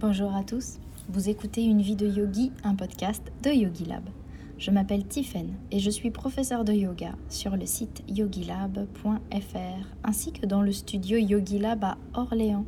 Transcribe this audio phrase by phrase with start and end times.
[0.00, 0.78] Bonjour à tous,
[1.08, 4.04] vous écoutez Une vie de yogi, un podcast de Yogi Lab.
[4.56, 10.46] Je m'appelle Tiffen et je suis professeur de yoga sur le site yogilab.fr ainsi que
[10.46, 12.64] dans le studio Yogi Lab à Orléans.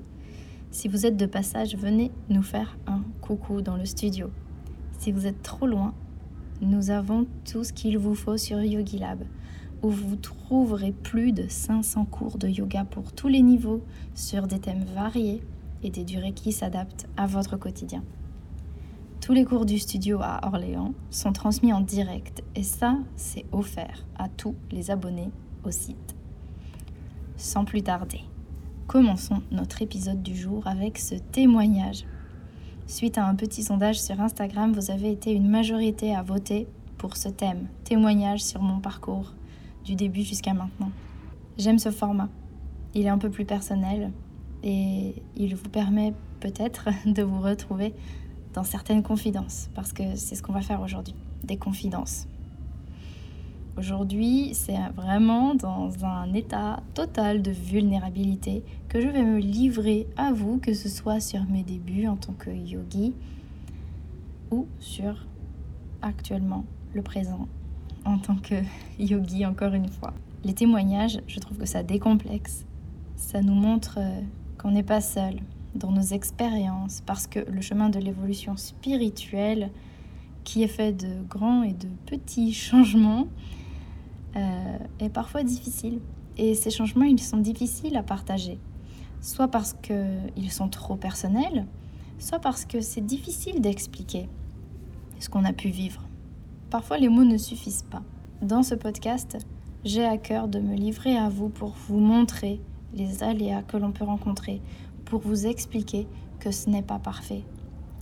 [0.72, 4.32] Si vous êtes de passage, venez nous faire un coucou dans le studio.
[4.98, 5.94] Si vous êtes trop loin,
[6.60, 9.22] nous avons tout ce qu'il vous faut sur Yogi Lab
[9.84, 13.84] où vous trouverez plus de 500 cours de yoga pour tous les niveaux
[14.16, 15.40] sur des thèmes variés
[15.82, 18.02] et des durées qui s'adaptent à votre quotidien.
[19.20, 24.04] Tous les cours du studio à Orléans sont transmis en direct et ça, c'est offert
[24.16, 25.30] à tous les abonnés
[25.64, 26.16] au site.
[27.36, 28.22] Sans plus tarder,
[28.86, 32.04] commençons notre épisode du jour avec ce témoignage.
[32.86, 36.66] Suite à un petit sondage sur Instagram, vous avez été une majorité à voter
[36.98, 39.32] pour ce thème, témoignage sur mon parcours
[39.84, 40.90] du début jusqu'à maintenant.
[41.56, 42.28] J'aime ce format.
[42.94, 44.12] Il est un peu plus personnel
[44.62, 47.94] et il vous permet peut-être de vous retrouver
[48.54, 52.26] dans certaines confidences, parce que c'est ce qu'on va faire aujourd'hui, des confidences.
[53.78, 60.32] Aujourd'hui, c'est vraiment dans un état total de vulnérabilité que je vais me livrer à
[60.32, 63.14] vous, que ce soit sur mes débuts en tant que yogi
[64.50, 65.24] ou sur
[66.02, 67.46] actuellement le présent
[68.04, 68.54] en tant que
[68.98, 70.12] yogi, encore une fois.
[70.44, 72.64] Les témoignages, je trouve que ça décomplexe.
[73.16, 74.20] Ça nous montre euh,
[74.60, 75.36] qu'on n'est pas seul
[75.74, 79.70] dans nos expériences, parce que le chemin de l'évolution spirituelle,
[80.44, 83.28] qui est fait de grands et de petits changements,
[84.36, 86.00] euh, est parfois difficile.
[86.36, 88.58] Et ces changements, ils sont difficiles à partager.
[89.22, 91.66] Soit parce qu'ils sont trop personnels,
[92.18, 94.28] soit parce que c'est difficile d'expliquer
[95.20, 96.02] ce qu'on a pu vivre.
[96.68, 98.02] Parfois les mots ne suffisent pas.
[98.42, 99.38] Dans ce podcast,
[99.84, 102.60] j'ai à cœur de me livrer à vous pour vous montrer
[102.94, 104.60] les aléas que l'on peut rencontrer,
[105.04, 106.06] pour vous expliquer
[106.38, 107.42] que ce n'est pas parfait,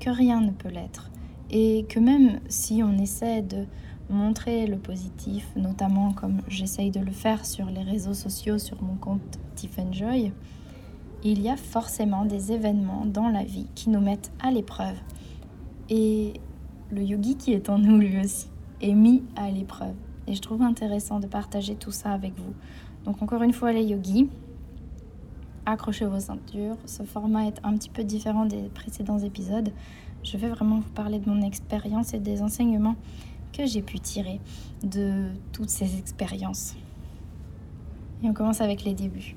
[0.01, 1.11] que rien ne peut l'être,
[1.51, 3.65] et que même si on essaie de
[4.11, 8.95] montrer le positif, notamment comme j'essaye de le faire sur les réseaux sociaux, sur mon
[8.97, 9.39] compte
[9.91, 10.33] Joy,
[11.25, 14.97] il y a forcément des événements dans la vie qui nous mettent à l'épreuve.
[15.91, 16.35] Et
[16.91, 18.49] le yogi qui est en nous lui aussi
[18.81, 19.95] est mis à l'épreuve.
[20.29, 22.55] Et je trouve intéressant de partager tout ça avec vous.
[23.05, 24.29] Donc encore une fois les yogis,
[25.73, 26.77] accrochez vos ceintures.
[26.87, 29.71] Ce format est un petit peu différent des précédents épisodes.
[30.25, 32.97] Je vais vraiment vous parler de mon expérience et des enseignements
[33.53, 34.41] que j'ai pu tirer
[34.83, 36.75] de toutes ces expériences.
[38.23, 39.37] Et on commence avec les débuts.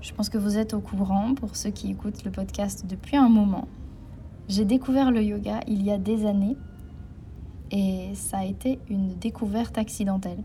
[0.00, 3.28] Je pense que vous êtes au courant pour ceux qui écoutent le podcast depuis un
[3.28, 3.66] moment.
[4.48, 6.56] J'ai découvert le yoga il y a des années
[7.72, 10.42] et ça a été une découverte accidentelle.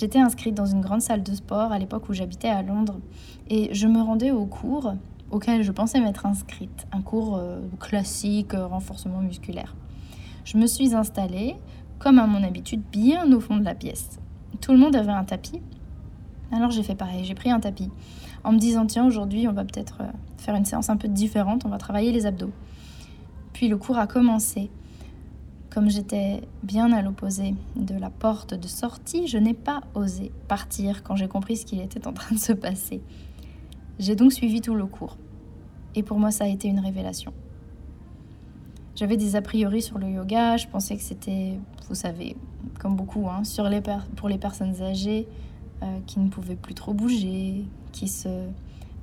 [0.00, 2.98] J'étais inscrite dans une grande salle de sport à l'époque où j'habitais à Londres
[3.50, 4.94] et je me rendais au cours
[5.30, 9.76] auquel je pensais m'être inscrite, un cours euh, classique euh, renforcement musculaire.
[10.46, 11.54] Je me suis installée,
[11.98, 14.18] comme à mon habitude, bien au fond de la pièce.
[14.62, 15.60] Tout le monde avait un tapis,
[16.50, 17.90] alors j'ai fait pareil, j'ai pris un tapis
[18.42, 21.66] en me disant tiens aujourd'hui on va peut-être euh, faire une séance un peu différente,
[21.66, 22.52] on va travailler les abdos.
[23.52, 24.70] Puis le cours a commencé
[25.70, 31.02] comme j'étais bien à l'opposé de la porte de sortie, je n'ai pas osé partir
[31.02, 33.00] quand j'ai compris ce qu'il était en train de se passer.
[33.98, 35.16] J'ai donc suivi tout le cours.
[35.94, 37.32] Et pour moi, ça a été une révélation.
[38.96, 41.58] J'avais des a priori sur le yoga, je pensais que c'était,
[41.88, 42.36] vous savez,
[42.80, 43.80] comme beaucoup, hein, sur les
[44.16, 45.26] pour les personnes âgées
[45.82, 48.28] euh, qui ne pouvaient plus trop bouger, qui se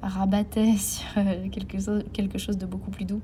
[0.01, 1.13] rabattaient sur
[1.51, 3.21] quelque, quelque chose de beaucoup plus doux.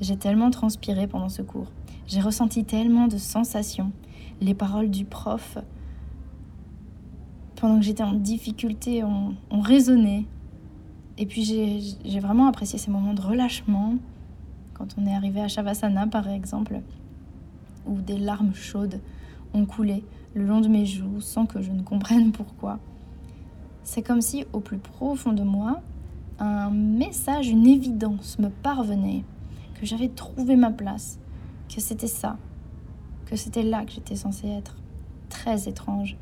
[0.00, 1.70] J'ai tellement transpiré pendant ce cours.
[2.06, 3.92] J'ai ressenti tellement de sensations.
[4.40, 5.58] Les paroles du prof,
[7.56, 10.26] pendant que j'étais en difficulté, ont, résonné.
[11.18, 13.96] Et puis j'ai vraiment apprécié ces moments de relâchement,
[14.74, 16.80] quand on est arrivé à Shavasana par exemple,
[17.86, 19.00] où des larmes chaudes
[19.52, 20.02] ont coulé
[20.34, 22.78] le long de mes joues sans que je ne comprenne pourquoi.
[23.82, 25.80] C'est comme si au plus profond de moi,
[26.38, 29.24] un message, une évidence me parvenait,
[29.78, 31.18] que j'avais trouvé ma place,
[31.74, 32.36] que c'était ça,
[33.26, 34.76] que c'était là que j'étais censée être.
[35.28, 36.16] Très étrange.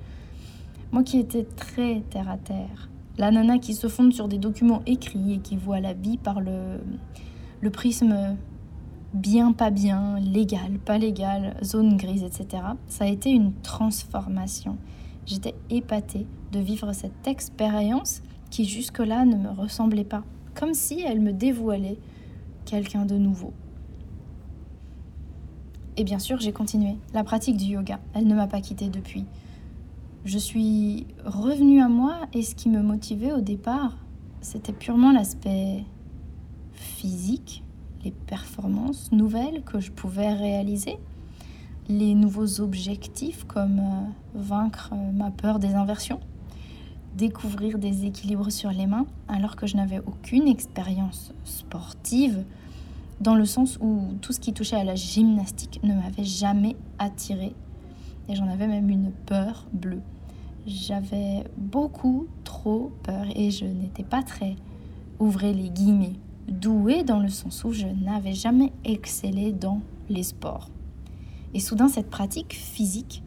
[0.92, 4.82] Moi qui étais très terre à terre, la nana qui se fonde sur des documents
[4.86, 6.80] écrits et qui voit la vie par le,
[7.60, 8.36] le prisme
[9.14, 12.62] bien, pas bien, légal, pas légal, zone grise, etc.
[12.86, 14.76] Ça a été une transformation.
[15.26, 20.22] J'étais épatée de vivre cette expérience qui jusque-là ne me ressemblait pas,
[20.54, 21.98] comme si elle me dévoilait
[22.64, 23.52] quelqu'un de nouveau.
[25.98, 28.00] Et bien sûr, j'ai continué la pratique du yoga.
[28.14, 29.26] Elle ne m'a pas quittée depuis.
[30.24, 33.98] Je suis revenue à moi et ce qui me motivait au départ,
[34.40, 35.84] c'était purement l'aspect
[36.72, 37.62] physique
[38.98, 40.98] choses nouvelles que je pouvais réaliser,
[41.88, 46.20] les nouveaux objectifs comme euh, vaincre euh, ma peur des inversions,
[47.16, 52.44] découvrir des équilibres sur les mains alors que je n'avais aucune expérience sportive,
[53.20, 57.54] dans le sens où tout ce qui touchait à la gymnastique ne m'avait jamais attiré
[58.28, 60.02] et j'en avais même une peur bleue.
[60.66, 64.56] J'avais beaucoup trop peur et je n'étais pas très,
[65.18, 66.16] ouvrez les guillemets,
[66.46, 70.70] douée dans le sens où je n'avais jamais excellé dans les sports.
[71.54, 73.22] Et soudain, cette pratique physique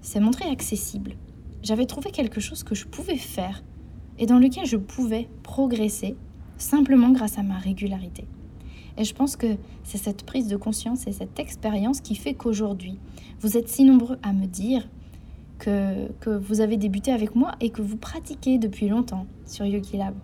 [0.00, 1.16] s'est montrée accessible.
[1.62, 3.64] J'avais trouvé quelque chose que je pouvais faire
[4.18, 6.16] et dans lequel je pouvais progresser
[6.56, 8.26] simplement grâce à ma régularité.
[8.98, 9.46] Et je pense que
[9.84, 12.98] c'est cette prise de conscience et cette expérience qui fait qu'aujourd'hui,
[13.40, 14.88] vous êtes si nombreux à me dire
[15.58, 20.14] que, vous avez débuté avec moi et que vous pratiquez depuis longtemps sur Yogi Lab.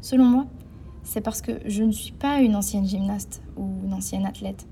[0.00, 0.46] Selon moi,
[1.02, 4.66] c'est parce que je ne suis pas une ancienne gymnaste ou une ancienne athlète.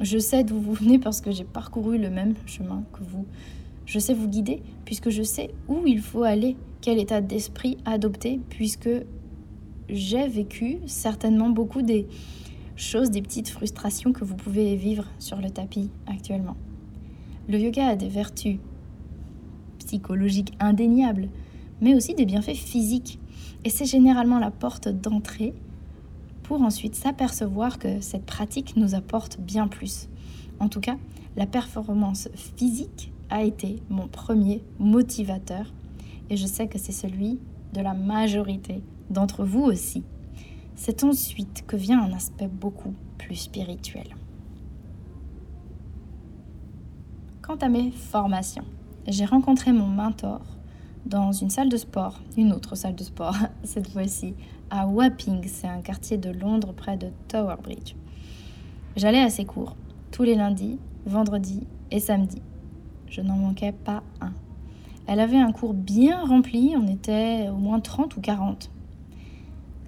[0.00, 3.26] Je sais d'où vous venez parce que j'ai parcouru le même chemin que vous.
[3.86, 8.40] Je sais vous guider puisque je sais où il faut aller, quel état d'esprit adopter,
[8.50, 8.90] puisque
[9.92, 12.06] j'ai vécu certainement beaucoup des
[12.76, 16.56] choses, des petites frustrations que vous pouvez vivre sur le tapis actuellement.
[17.48, 18.58] Le yoga a des vertus
[19.78, 21.28] psychologiques indéniables,
[21.80, 23.18] mais aussi des bienfaits physiques.
[23.64, 25.52] Et c'est généralement la porte d'entrée
[26.42, 30.08] pour ensuite s'apercevoir que cette pratique nous apporte bien plus.
[30.58, 30.96] En tout cas,
[31.36, 35.72] la performance physique a été mon premier motivateur
[36.28, 37.38] et je sais que c'est celui
[37.72, 40.04] de la majorité d'entre vous aussi.
[40.76, 44.16] C'est ensuite que vient un aspect beaucoup plus spirituel.
[47.42, 48.64] Quant à mes formations,
[49.06, 50.40] j'ai rencontré mon mentor
[51.06, 54.34] dans une salle de sport, une autre salle de sport, cette fois-ci,
[54.70, 57.94] à Wapping, c'est un quartier de Londres près de Tower Bridge.
[58.96, 59.76] J'allais à ses cours,
[60.12, 62.42] tous les lundis, vendredis et samedis.
[63.08, 64.32] Je n'en manquais pas un.
[65.06, 68.70] Elle avait un cours bien rempli, on était au moins 30 ou 40.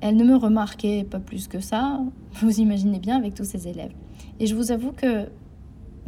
[0.02, 2.00] Elle ne me remarquait pas plus que ça,
[2.34, 3.92] vous imaginez bien avec tous ses élèves.
[4.40, 5.28] Et je vous avoue que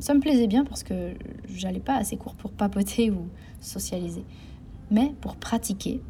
[0.00, 1.14] ça me plaisait bien parce que
[1.48, 3.28] j'allais pas à ses cours pour papoter ou
[3.60, 4.24] socialiser
[4.90, 6.00] mais pour pratiquer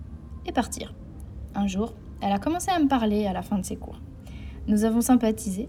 [0.47, 0.95] et partir.
[1.55, 4.01] Un jour, elle a commencé à me parler à la fin de ses cours.
[4.67, 5.69] Nous avons sympathisé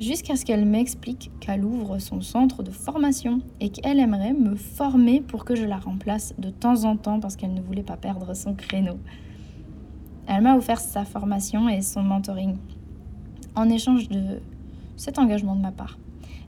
[0.00, 5.20] jusqu'à ce qu'elle m'explique qu'elle ouvre son centre de formation et qu'elle aimerait me former
[5.20, 8.34] pour que je la remplace de temps en temps parce qu'elle ne voulait pas perdre
[8.34, 8.98] son créneau.
[10.26, 12.56] Elle m'a offert sa formation et son mentoring
[13.54, 14.40] en échange de
[14.96, 15.98] cet engagement de ma part.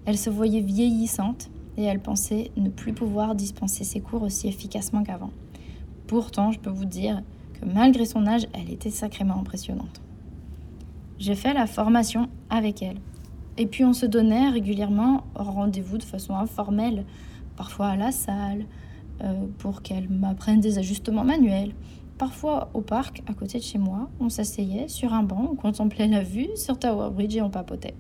[0.04, 5.04] Elle se voyait vieillissante et elle pensait ne plus pouvoir dispenser ses cours aussi efficacement
[5.04, 5.30] qu'avant.
[6.06, 7.22] Pourtant, je peux vous dire
[7.54, 10.00] que malgré son âge, elle était sacrément impressionnante.
[11.18, 12.98] J'ai fait la formation avec elle.
[13.58, 17.04] Et puis on se donnait régulièrement rendez-vous de façon informelle,
[17.56, 18.66] parfois à la salle,
[19.22, 21.72] euh, pour qu'elle m'apprenne des ajustements manuels.
[22.18, 26.08] Parfois au parc, à côté de chez moi, on s'asseyait sur un banc, on contemplait
[26.08, 27.94] la vue sur Tower Bridge et on papotait.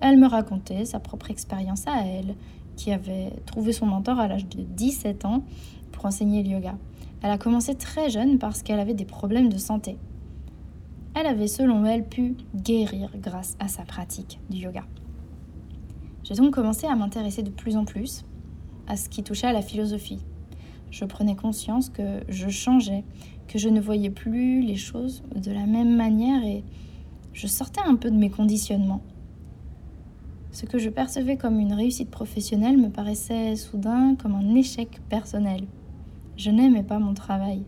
[0.00, 2.34] Elle me racontait sa propre expérience à elle,
[2.76, 5.44] qui avait trouvé son mentor à l'âge de 17 ans
[5.92, 6.74] pour enseigner le yoga.
[7.22, 9.96] Elle a commencé très jeune parce qu'elle avait des problèmes de santé.
[11.14, 14.84] Elle avait, selon elle, pu guérir grâce à sa pratique du yoga.
[16.24, 18.24] J'ai donc commencé à m'intéresser de plus en plus
[18.88, 20.20] à ce qui touchait à la philosophie.
[20.92, 23.02] Je prenais conscience que je changeais,
[23.48, 26.62] que je ne voyais plus les choses de la même manière et
[27.32, 29.00] je sortais un peu de mes conditionnements.
[30.50, 35.64] Ce que je percevais comme une réussite professionnelle me paraissait soudain comme un échec personnel.
[36.36, 37.64] Je n'aimais pas mon travail.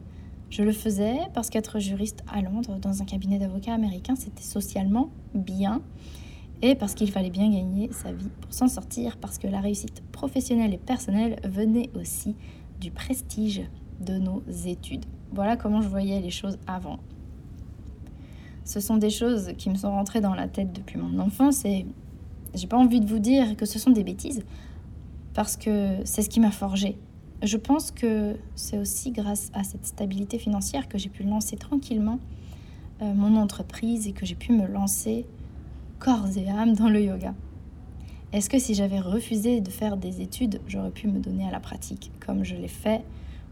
[0.50, 5.08] Je le faisais parce qu'être juriste à Londres, dans un cabinet d'avocats américain, c'était socialement
[5.34, 5.80] bien
[6.60, 10.02] et parce qu'il fallait bien gagner sa vie pour s'en sortir, parce que la réussite
[10.12, 12.36] professionnelle et personnelle venait aussi
[12.80, 13.62] du prestige
[14.00, 15.04] de nos études.
[15.32, 16.98] Voilà comment je voyais les choses avant.
[18.64, 21.86] Ce sont des choses qui me sont rentrées dans la tête depuis mon enfance et
[22.54, 24.42] j'ai pas envie de vous dire que ce sont des bêtises
[25.34, 26.96] parce que c'est ce qui m'a forgé
[27.44, 32.18] je pense que c'est aussi grâce à cette stabilité financière que j'ai pu lancer tranquillement
[33.02, 35.26] euh, mon entreprise et que j'ai pu me lancer
[35.98, 37.34] corps et âme dans le yoga.
[38.34, 41.60] Est-ce que si j'avais refusé de faire des études, j'aurais pu me donner à la
[41.60, 43.02] pratique comme je l'ai fait?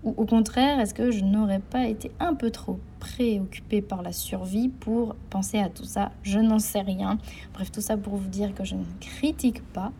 [0.04, 4.12] Ou au contraire, est-ce que je n'aurais pas été un peu trop préoccupée par la
[4.12, 6.12] survie pour penser à tout ça?
[6.24, 7.18] Je n'en sais rien.
[7.54, 9.92] Bref, tout ça pour vous dire que je ne critique pas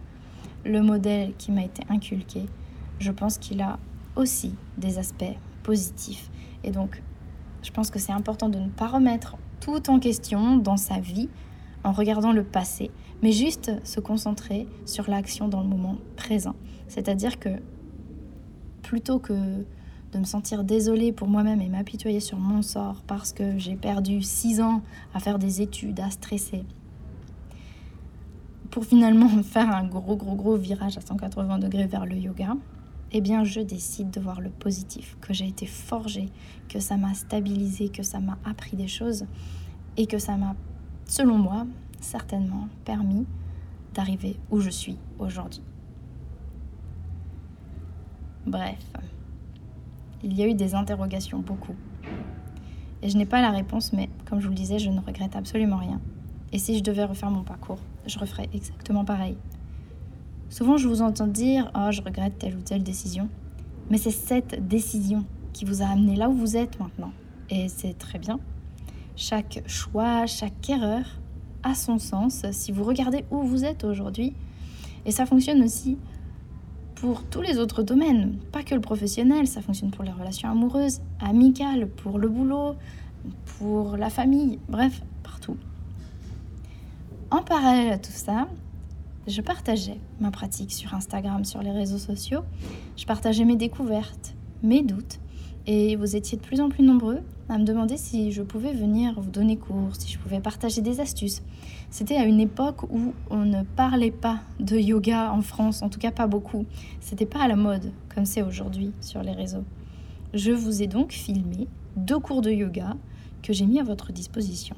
[0.65, 2.47] le modèle qui m'a été inculqué
[3.03, 3.79] je pense qu'il a
[4.17, 6.31] aussi des aspects positifs.
[6.65, 7.03] Et donc,
[7.63, 11.29] je pense que c'est important de ne pas remettre tout en question dans sa vie
[11.85, 12.91] en regardant le passé,
[13.23, 16.57] mais juste se concentrer sur l'action dans le moment présent.
[16.89, 17.51] C'est-à-dire que
[18.83, 19.33] plutôt que
[20.13, 24.21] de me sentir désolée pour moi-même et m'apitoyer sur mon sort parce que j'ai perdu
[24.21, 24.83] six ans
[25.15, 26.65] à faire des études, à stresser,
[28.71, 32.57] pour finalement faire un gros gros gros virage à 180 degrés vers le yoga,
[33.13, 36.29] eh bien je décide de voir le positif, que j'ai été forgée,
[36.69, 39.27] que ça m'a stabilisé, que ça m'a appris des choses
[39.97, 40.55] et que ça m'a,
[41.07, 41.67] selon moi,
[42.03, 43.27] certainement permis
[43.95, 45.63] d'arriver où je suis aujourd'hui.
[48.47, 48.79] Bref,
[50.23, 51.75] il y a eu des interrogations, beaucoup.
[53.03, 55.37] Et je n'ai pas la réponse, mais comme je vous le disais, je ne regrette
[55.37, 56.01] absolument rien.
[56.53, 59.37] Et si je devais refaire mon parcours, je referais exactement pareil.
[60.51, 63.29] Souvent, je vous entends dire Oh, je regrette telle ou telle décision.
[63.91, 67.13] Mais c'est cette décision qui vous a amené là où vous êtes maintenant.
[67.51, 68.39] Et c'est très bien.
[69.17, 71.05] Chaque choix, chaque erreur
[71.63, 74.35] a son sens si vous regardez où vous êtes aujourd'hui.
[75.05, 75.99] Et ça fonctionne aussi
[76.95, 81.01] pour tous les autres domaines, pas que le professionnel, ça fonctionne pour les relations amoureuses,
[81.21, 82.77] amicales, pour le boulot,
[83.59, 85.57] pour la famille, bref, partout.
[87.33, 88.47] En parallèle à tout ça,
[89.27, 92.43] je partageais ma pratique sur Instagram, sur les réseaux sociaux,
[92.97, 95.19] je partageais mes découvertes, mes doutes,
[95.67, 97.19] et vous étiez de plus en plus nombreux
[97.53, 101.01] à me demander si je pouvais venir vous donner cours, si je pouvais partager des
[101.01, 101.43] astuces.
[101.91, 105.99] C'était à une époque où on ne parlait pas de yoga en France, en tout
[105.99, 106.65] cas pas beaucoup.
[107.01, 109.65] C'était pas à la mode comme c'est aujourd'hui sur les réseaux.
[110.33, 112.97] Je vous ai donc filmé deux cours de yoga
[113.43, 114.77] que j'ai mis à votre disposition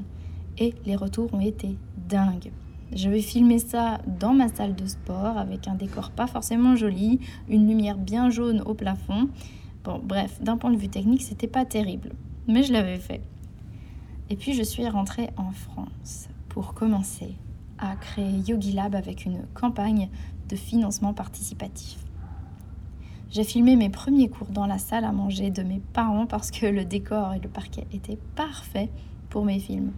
[0.59, 1.77] et les retours ont été
[2.09, 2.51] dingues.
[2.93, 7.21] Je vais filmer ça dans ma salle de sport avec un décor pas forcément joli,
[7.49, 9.29] une lumière bien jaune au plafond.
[9.85, 12.11] Bon, bref, d'un point de vue technique, c'était pas terrible,
[12.47, 13.23] mais je l'avais fait.
[14.31, 17.35] Et puis je suis rentrée en France pour commencer
[17.79, 20.09] à créer Yogi Lab avec une campagne
[20.49, 21.99] de financement participatif.
[23.31, 26.67] J'ai filmé mes premiers cours dans la salle à manger de mes parents parce que
[26.67, 28.91] le décor et le parquet étaient parfaits
[29.29, 29.93] pour mes films.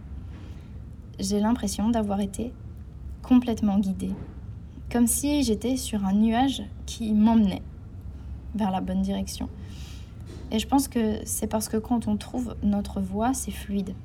[1.19, 2.51] J'ai l'impression d'avoir été
[3.21, 4.13] complètement guidée,
[4.91, 7.61] comme si j'étais sur un nuage qui m'emmenait
[8.55, 9.49] vers la bonne direction.
[10.51, 13.95] Et je pense que c'est parce que quand on trouve notre voie, c'est fluide.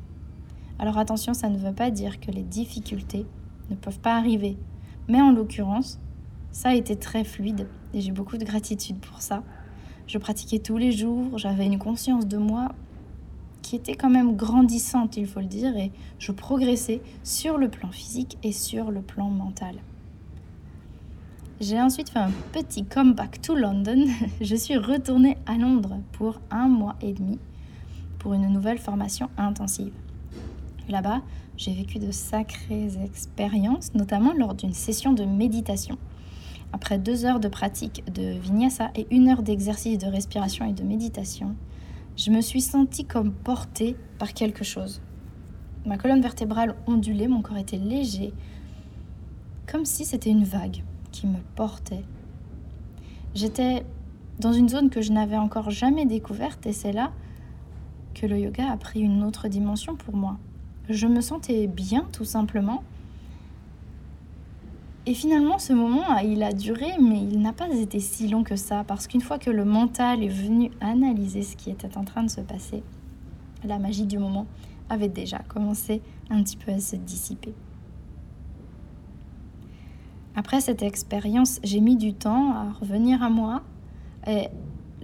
[0.79, 3.27] Alors attention, ça ne veut pas dire que les difficultés
[3.71, 4.57] ne peuvent pas arriver.
[5.09, 6.01] Mais en l'occurrence,
[6.51, 9.43] ça a été très fluide et j'ai beaucoup de gratitude pour ça.
[10.07, 12.69] Je pratiquais tous les jours, j'avais une conscience de moi
[13.63, 17.91] qui était quand même grandissante, il faut le dire, et je progressais sur le plan
[17.91, 19.77] physique et sur le plan mental.
[21.62, 24.07] J'ai ensuite fait un petit comeback to London.
[24.40, 27.38] Je suis retournée à Londres pour un mois et demi
[28.19, 29.92] pour une nouvelle formation intensive.
[30.88, 31.23] Là-bas,
[31.57, 35.99] j'ai vécu de sacrées expériences, notamment lors d'une session de méditation.
[36.73, 40.83] Après deux heures de pratique de vinyasa et une heure d'exercice de respiration et de
[40.83, 41.54] méditation,
[42.16, 45.00] je me suis sentie comme portée par quelque chose.
[45.87, 48.35] Ma colonne vertébrale ondulait, mon corps était léger,
[49.71, 52.04] comme si c'était une vague qui me portait.
[53.35, 53.85] J'étais
[54.40, 57.12] dans une zone que je n'avais encore jamais découverte et c'est là
[58.14, 60.38] que le yoga a pris une autre dimension pour moi.
[60.88, 62.83] Je me sentais bien tout simplement.
[65.07, 68.45] Et finalement, ce moment, ah, il a duré, mais il n'a pas été si long
[68.45, 72.04] que ça, parce qu'une fois que le mental est venu analyser ce qui était en
[72.04, 72.85] train de se passer,
[73.64, 74.47] la magie du moment
[74.88, 77.54] avait déjà commencé un petit peu à se dissiper.
[80.35, 83.62] Après cette expérience, j'ai mis du temps à revenir à moi
[84.27, 84.49] et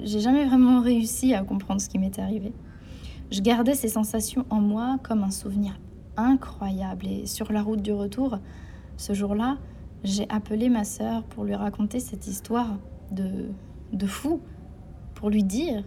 [0.03, 2.53] j'ai jamais vraiment réussi à comprendre ce qui m'était arrivé.
[3.31, 5.79] Je gardais ces sensations en moi comme un souvenir
[6.17, 8.39] incroyable et sur la route du retour,
[8.97, 9.59] ce jour-là,
[10.03, 12.79] j'ai appelé ma sœur pour lui raconter cette histoire
[13.11, 13.51] de,
[13.93, 14.41] de fou,
[15.15, 15.85] pour lui dire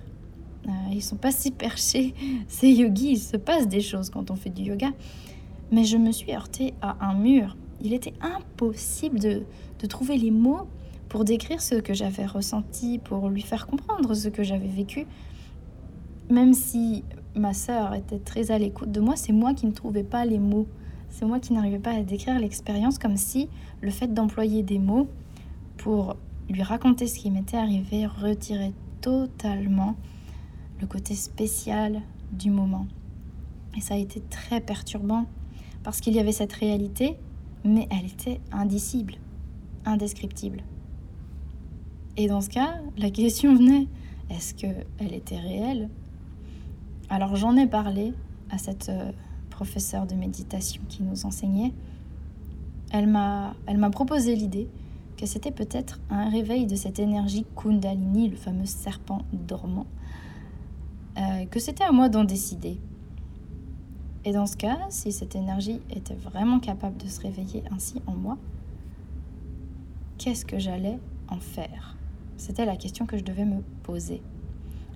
[0.67, 2.13] euh, ils sont pas si perchés,
[2.47, 4.91] ces yogis, il se passe des choses quand on fait du yoga.
[5.71, 9.43] Mais je me suis heurtée à un mur il était impossible de,
[9.87, 10.67] trouver les mots
[11.09, 15.07] pour décrire ce que j'avais ressenti, pour lui faire comprendre ce que j'avais vécu.
[16.29, 17.03] Même si
[17.35, 20.39] ma sœur était très à l'écoute de moi, c'est moi qui ne trouvais pas les
[20.39, 20.67] mots.
[21.09, 23.49] C'est moi qui n'arrivais pas à décrire l'expérience comme si
[23.81, 25.07] le fait d'employer des mots
[25.77, 26.15] pour
[26.49, 29.95] lui raconter ce qui m'était arrivé retirait totalement
[30.79, 32.85] le côté spécial du moment.
[33.75, 35.25] Et ça a été très perturbant
[35.83, 37.17] parce qu'il y avait cette réalité
[37.63, 39.15] mais elle était indicible,
[39.85, 40.63] indescriptible.
[42.17, 43.87] Et dans ce cas, la question venait,
[44.29, 45.89] est-ce qu'elle était réelle?
[47.09, 48.13] Alors j'en ai parlé
[48.49, 49.11] à cette euh,
[49.49, 51.73] professeure de méditation qui nous enseignait,
[52.91, 53.55] elle m'a
[53.91, 54.67] proposé l'idée
[55.17, 59.85] que c'était peut-être un réveil de cette énergie Kundalini, le fameux serpent dormant,
[61.17, 62.79] euh, que c'était à moi d'en décider.
[64.23, 68.13] Et dans ce cas, si cette énergie était vraiment capable de se réveiller ainsi en
[68.13, 68.37] moi,
[70.19, 71.97] qu'est-ce que j'allais en faire?
[72.37, 74.21] C'était la question que je devais me poser.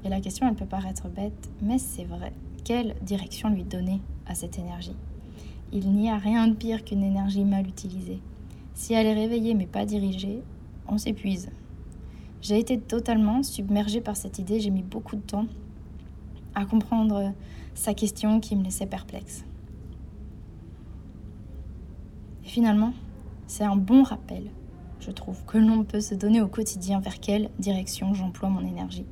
[0.03, 2.33] Et la question, elle peut paraître bête, mais c'est vrai.
[2.63, 4.95] Quelle direction lui donner à cette énergie?
[5.73, 8.19] Il n'y a rien de pire qu'une énergie mal utilisée.
[8.75, 10.43] Si elle est réveillée mais pas dirigée,
[10.87, 11.49] on s'épuise.
[12.43, 15.47] J'ai été totalement submergée par cette idée, j'ai mis beaucoup de temps
[16.55, 17.33] à comprendre
[17.73, 19.45] sa question qui me laissait perplexe.
[22.45, 22.93] Et finalement,
[23.47, 24.49] c'est un bon rappel,
[24.99, 29.05] je trouve, que l'on peut se donner au quotidien vers quelle direction j'emploie mon énergie.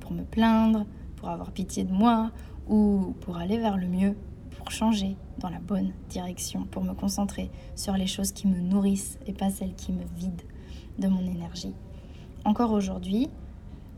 [0.00, 2.30] Pour me plaindre, pour avoir pitié de moi,
[2.68, 4.16] ou pour aller vers le mieux,
[4.56, 9.18] pour changer, dans la bonne direction, pour me concentrer sur les choses qui me nourrissent
[9.26, 10.44] et pas celles qui me vident
[10.98, 11.74] de mon énergie.
[12.44, 13.28] Encore aujourd'hui,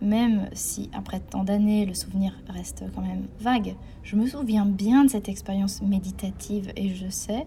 [0.00, 5.04] même si après tant d'années le souvenir reste quand même vague, je me souviens bien
[5.04, 7.47] de cette expérience méditative et je sais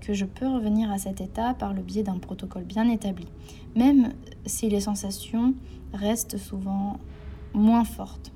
[0.00, 3.26] que je peux revenir à cet état par le biais d'un protocole bien établi,
[3.74, 4.12] même
[4.44, 5.54] si les sensations
[5.92, 6.98] restent souvent
[7.54, 8.32] moins fortes.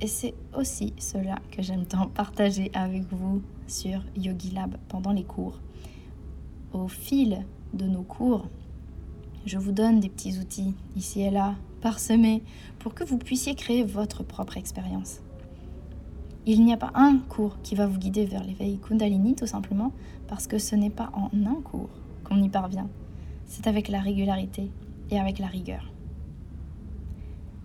[0.00, 5.24] Et c'est aussi cela que j'aime tant partager avec vous sur Yogi Lab pendant les
[5.24, 5.58] cours.
[6.72, 8.46] Au fil de nos cours,
[9.44, 12.42] je vous donne des petits outils ici et là, parsemés,
[12.78, 15.20] pour que vous puissiez créer votre propre expérience.
[16.46, 19.92] Il n'y a pas un cours qui va vous guider vers l'éveil Kundalini, tout simplement
[20.28, 21.90] parce que ce n'est pas en un cours
[22.24, 22.88] qu'on y parvient.
[23.46, 24.70] C'est avec la régularité
[25.10, 25.92] et avec la rigueur.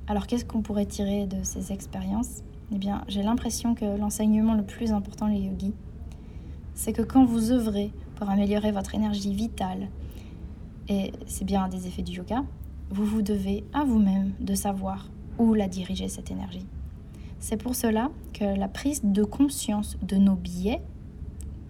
[0.07, 2.43] Alors qu'est-ce qu'on pourrait tirer de ces expériences?
[2.73, 5.73] Eh bien, j'ai l'impression que l'enseignement le plus important les yogis,
[6.73, 9.89] c'est que quand vous œuvrez pour améliorer votre énergie vitale,
[10.89, 12.43] et c'est bien un des effets du yoga,
[12.89, 16.65] vous vous devez à vous-même de savoir où la diriger cette énergie.
[17.39, 20.81] C'est pour cela que la prise de conscience de nos biais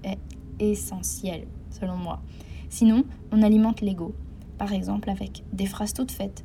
[0.04, 0.20] est
[0.60, 2.22] essentielle, selon moi.
[2.70, 4.14] Sinon, on alimente l'ego,
[4.58, 6.44] par exemple avec des phrases toutes faites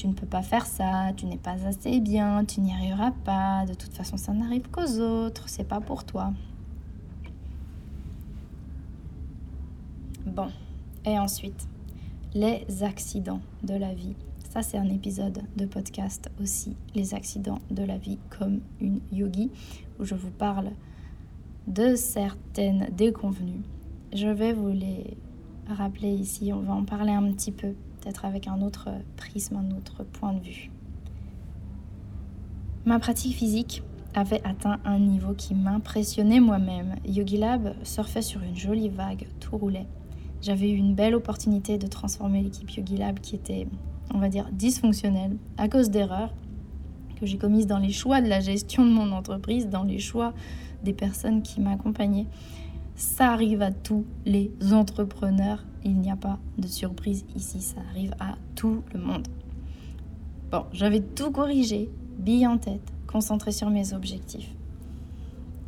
[0.00, 3.66] tu ne peux pas faire ça, tu n'es pas assez bien, tu n'y arriveras pas,
[3.66, 6.32] de toute façon ça n'arrive qu'aux autres, c'est pas pour toi.
[10.24, 10.48] Bon,
[11.04, 11.68] et ensuite,
[12.34, 14.14] les accidents de la vie.
[14.50, 19.50] Ça, c'est un épisode de podcast aussi, les accidents de la vie comme une yogi,
[19.98, 20.70] où je vous parle
[21.66, 23.62] de certaines déconvenues.
[24.12, 25.16] Je vais vous les
[25.68, 29.76] rappeler ici, on va en parler un petit peu peut-être avec un autre prisme, un
[29.76, 30.70] autre point de vue.
[32.84, 33.82] Ma pratique physique
[34.14, 36.96] avait atteint un niveau qui m'impressionnait moi-même.
[37.04, 39.86] Yogi Lab surfait sur une jolie vague, tout roulait.
[40.42, 43.66] J'avais eu une belle opportunité de transformer l'équipe Yogi Lab qui était,
[44.14, 46.32] on va dire, dysfonctionnelle à cause d'erreurs
[47.20, 50.32] que j'ai commises dans les choix de la gestion de mon entreprise, dans les choix
[50.82, 52.26] des personnes qui m'accompagnaient.
[52.94, 55.62] Ça arrive à tous les entrepreneurs.
[55.84, 57.60] Il n'y a pas de surprise ici.
[57.60, 59.28] Ça arrive à tout le monde.
[60.50, 64.50] Bon, j'avais tout corrigé, bille en tête, concentré sur mes objectifs.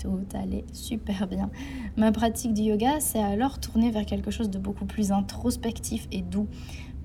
[0.03, 1.49] Tout allait super bien.
[1.97, 6.23] Ma pratique du yoga s'est alors tournée vers quelque chose de beaucoup plus introspectif et
[6.23, 6.49] doux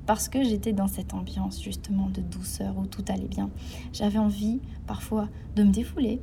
[0.08, 3.52] parce que j'étais dans cette ambiance justement de douceur où tout allait bien.
[3.94, 6.20] J'avais envie parfois de me défouler,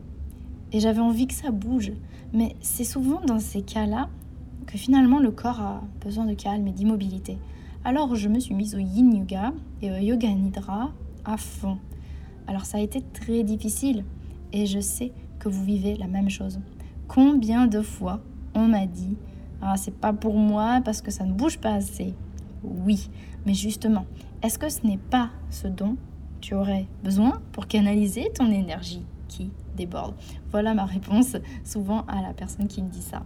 [0.72, 1.92] et j'avais envie que ça bouge.
[2.32, 4.08] Mais c'est souvent dans ces cas-là
[4.66, 7.38] que finalement le corps a besoin de calme et d'immobilité.
[7.84, 10.90] Alors je me suis mise au yin yoga et au yoga nidra
[11.24, 11.78] à fond.
[12.48, 14.04] Alors ça a été très difficile
[14.52, 15.12] et je sais
[15.44, 16.58] que vous vivez la même chose.
[17.06, 18.20] Combien de fois
[18.54, 19.16] on m'a dit
[19.60, 22.14] ah c'est pas pour moi parce que ça ne bouge pas assez.
[22.62, 23.10] Oui,
[23.44, 24.06] mais justement,
[24.42, 25.96] est-ce que ce n'est pas ce dont
[26.40, 30.14] tu aurais besoin pour canaliser ton énergie qui déborde?
[30.50, 33.22] Voilà ma réponse souvent à la personne qui me dit ça.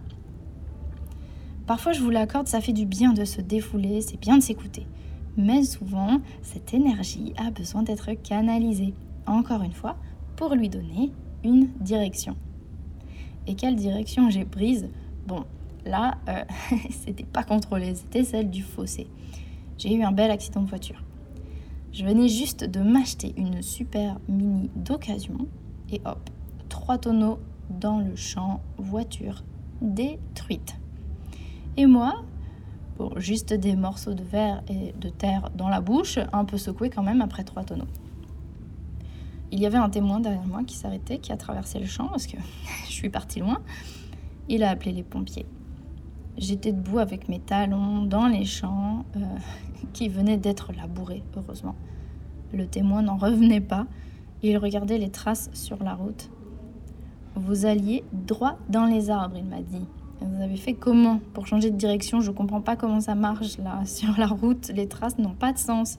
[1.67, 4.87] Parfois, je vous l'accorde, ça fait du bien de se défouler, c'est bien de s'écouter.
[5.37, 8.93] Mais souvent, cette énergie a besoin d'être canalisée,
[9.25, 9.95] encore une fois,
[10.35, 11.11] pour lui donner
[11.43, 12.35] une direction.
[13.47, 14.89] Et quelle direction j'ai prise?
[15.27, 15.45] Bon,
[15.85, 16.43] là, euh,
[16.89, 19.07] c'était pas contrôlé, c'était celle du fossé.
[19.77, 21.03] J'ai eu un bel accident de voiture.
[21.91, 25.47] Je venais juste de m'acheter une super mini d'occasion
[25.91, 26.29] et hop,
[26.67, 29.43] trois tonneaux dans le champ, voiture
[29.81, 30.75] détruite.
[31.77, 32.23] Et moi,
[32.97, 36.89] pour juste des morceaux de verre et de terre dans la bouche, un peu secoué
[36.89, 37.87] quand même après trois tonneaux.
[39.51, 42.27] Il y avait un témoin derrière moi qui s'arrêtait, qui a traversé le champ parce
[42.27, 42.37] que
[42.87, 43.59] je suis partie loin.
[44.47, 45.45] Il a appelé les pompiers.
[46.37, 49.19] J'étais debout avec mes talons dans les champs euh,
[49.93, 51.75] qui venaient d'être labourés, heureusement.
[52.53, 53.85] Le témoin n'en revenait pas.
[54.41, 56.29] Il regardait les traces sur la route.
[57.35, 59.85] Vous alliez droit dans les arbres, il m'a dit.
[60.21, 61.19] Vous avez fait comment?
[61.33, 63.81] Pour changer de direction Je comprends pas comment ça marche là.
[63.85, 65.97] Sur la route, les traces n'ont pas de sens.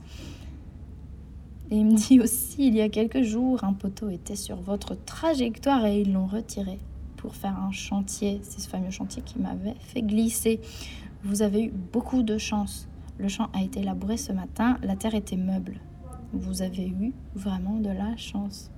[1.71, 4.97] Et il me dit aussi, il y a quelques jours, un poteau était sur votre
[5.05, 6.81] trajectoire et ils l'ont retiré
[7.17, 8.41] pour faire un chantier.
[8.43, 10.61] C'est ce fameux chantier qui m'avait fait glisser.
[11.23, 12.89] Vous avez eu beaucoup de chance.
[13.19, 15.79] Le champ a été labouré ce matin, la terre était meuble.
[16.33, 18.71] Vous avez eu vraiment de la chance.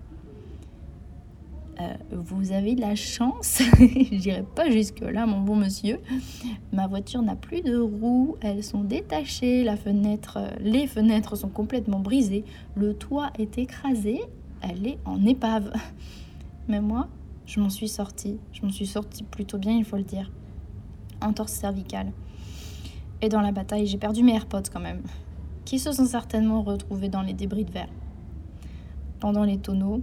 [1.82, 5.98] Euh, vous avez de la chance, je dirais pas jusque-là, mon bon monsieur.
[6.72, 11.48] Ma voiture n'a plus de roues, elles sont détachées, la fenêtre, euh, les fenêtres sont
[11.48, 12.44] complètement brisées,
[12.76, 14.20] le toit est écrasé,
[14.60, 15.72] elle est en épave.
[16.68, 17.08] Mais moi,
[17.46, 18.38] je m'en suis sortie.
[18.52, 20.30] Je m'en suis sortie plutôt bien, il faut le dire.
[21.20, 22.12] Entorse cervicale.
[23.20, 25.02] Et dans la bataille, j'ai perdu mes AirPods quand même,
[25.64, 27.90] qui se sont certainement retrouvés dans les débris de verre.
[29.20, 30.02] Pendant les tonneaux,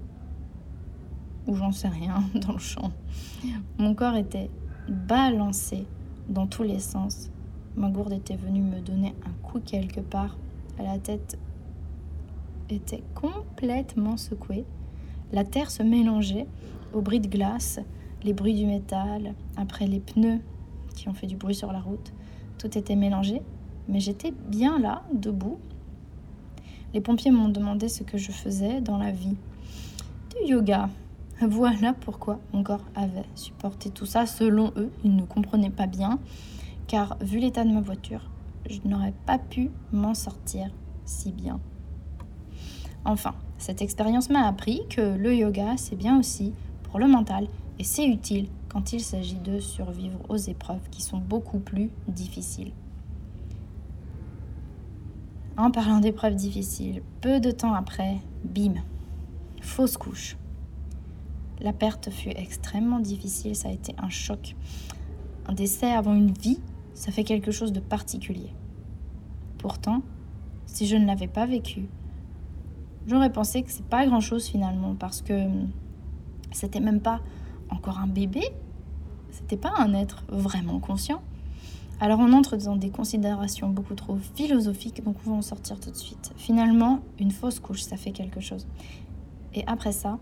[1.47, 2.91] ou j'en sais rien, dans le champ,
[3.77, 4.49] mon corps était
[4.87, 5.85] balancé
[6.27, 7.29] dans tous les sens.
[7.75, 10.37] Ma gourde était venue me donner un coup quelque part.
[10.77, 11.37] La tête
[12.69, 14.65] était complètement secouée.
[15.31, 16.47] La terre se mélangeait
[16.93, 17.79] au bruit de glace,
[18.23, 20.39] les bruits du métal, après les pneus
[20.95, 22.11] qui ont fait du bruit sur la route.
[22.57, 23.41] Tout était mélangé,
[23.87, 25.59] mais j'étais bien là, debout.
[26.93, 29.37] Les pompiers m'ont demandé ce que je faisais dans la vie.
[30.31, 30.89] Du yoga.
[31.41, 34.25] Voilà pourquoi mon corps avait supporté tout ça.
[34.25, 36.19] Selon eux, ils ne comprenaient pas bien,
[36.87, 38.29] car vu l'état de ma voiture,
[38.69, 40.69] je n'aurais pas pu m'en sortir
[41.05, 41.61] si bien.
[43.05, 47.47] Enfin, cette expérience m'a appris que le yoga, c'est bien aussi pour le mental
[47.79, 52.73] et c'est utile quand il s'agit de survivre aux épreuves qui sont beaucoup plus difficiles.
[55.55, 58.75] En parlant d'épreuves difficiles, peu de temps après, bim,
[59.61, 60.35] fausse couche.
[61.61, 64.55] La perte fut extrêmement difficile, ça a été un choc.
[65.45, 66.59] Un décès avant une vie,
[66.93, 68.53] ça fait quelque chose de particulier.
[69.57, 70.01] Pourtant,
[70.65, 71.89] si je ne l'avais pas vécu,
[73.07, 75.47] j'aurais pensé que c'est pas grand chose finalement parce que
[76.51, 77.19] c'était même pas
[77.69, 78.41] encore un bébé,
[79.31, 81.21] c'était pas un être vraiment conscient.
[81.99, 85.91] Alors on entre dans des considérations beaucoup trop philosophiques, donc on va en sortir tout
[85.91, 86.31] de suite.
[86.37, 88.65] Finalement, une fausse couche, ça fait quelque chose.
[89.53, 90.19] Et après ça,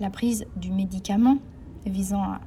[0.00, 1.38] la prise du médicament
[1.86, 2.40] visant à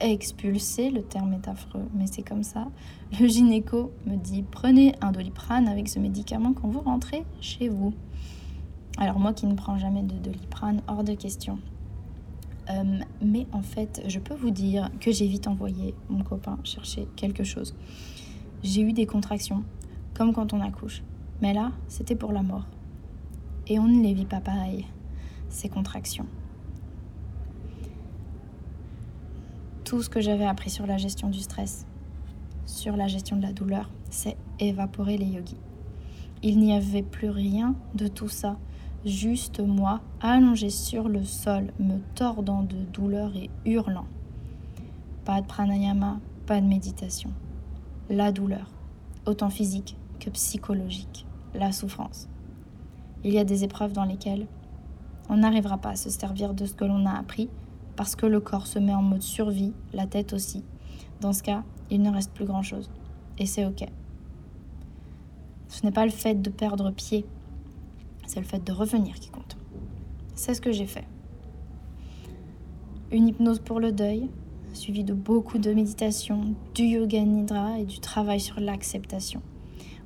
[0.00, 2.68] expulser, le terme est affreux, mais c'est comme ça.
[3.20, 7.92] Le gynéco me dit prenez un doliprane avec ce médicament quand vous rentrez chez vous.
[8.96, 11.58] Alors moi qui ne prends jamais de doliprane, hors de question.
[12.70, 17.08] Euh, mais en fait, je peux vous dire que j'ai vite envoyé mon copain chercher
[17.16, 17.74] quelque chose.
[18.62, 19.64] J'ai eu des contractions,
[20.14, 21.02] comme quand on accouche.
[21.40, 22.66] Mais là, c'était pour la mort.
[23.68, 24.86] Et on ne les vit pas pareil,
[25.48, 26.26] ces contractions.
[29.88, 31.86] Tout ce que j'avais appris sur la gestion du stress,
[32.66, 35.56] sur la gestion de la douleur, c'est évaporer les yogis.
[36.42, 38.58] Il n'y avait plus rien de tout ça
[39.06, 44.04] juste moi, allongé sur le sol, me tordant de douleur et hurlant.
[45.24, 47.30] Pas de pranayama, pas de méditation.
[48.10, 48.68] La douleur,
[49.24, 51.24] autant physique que psychologique,
[51.54, 52.28] la souffrance.
[53.24, 54.48] Il y a des épreuves dans lesquelles
[55.30, 57.48] on n'arrivera pas à se servir de ce que l'on a appris
[57.98, 60.64] parce que le corps se met en mode survie, la tête aussi.
[61.20, 62.90] Dans ce cas, il ne reste plus grand-chose.
[63.36, 63.84] Et c'est OK.
[65.68, 67.26] Ce n'est pas le fait de perdre pied
[68.28, 69.56] c'est le fait de revenir qui compte.
[70.34, 71.06] C'est ce que j'ai fait.
[73.10, 74.28] Une hypnose pour le deuil,
[74.74, 79.40] suivie de beaucoup de méditation, du yoga nidra et du travail sur l'acceptation.